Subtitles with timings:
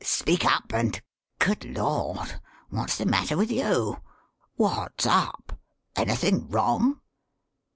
[0.03, 0.99] Speak up, and
[1.37, 2.41] Good Lord!
[2.71, 4.01] what's the matter with you?
[4.55, 5.55] What's up?
[5.95, 7.01] Anything wrong?"